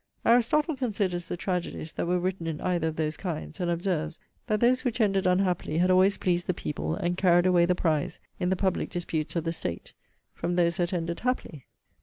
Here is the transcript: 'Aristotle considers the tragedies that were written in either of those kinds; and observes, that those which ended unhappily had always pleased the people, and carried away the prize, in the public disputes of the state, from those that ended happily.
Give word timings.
'Aristotle 0.25 0.75
considers 0.75 1.27
the 1.27 1.37
tragedies 1.37 1.91
that 1.91 2.07
were 2.07 2.17
written 2.17 2.47
in 2.47 2.59
either 2.61 2.87
of 2.87 2.95
those 2.95 3.15
kinds; 3.15 3.59
and 3.59 3.69
observes, 3.69 4.19
that 4.47 4.59
those 4.59 4.83
which 4.83 4.99
ended 4.99 5.27
unhappily 5.27 5.77
had 5.77 5.91
always 5.91 6.17
pleased 6.17 6.47
the 6.47 6.55
people, 6.55 6.95
and 6.95 7.17
carried 7.17 7.45
away 7.45 7.67
the 7.67 7.75
prize, 7.75 8.19
in 8.39 8.49
the 8.49 8.55
public 8.55 8.89
disputes 8.89 9.35
of 9.35 9.43
the 9.43 9.53
state, 9.53 9.93
from 10.33 10.55
those 10.55 10.77
that 10.77 10.91
ended 10.91 11.19
happily. 11.19 11.67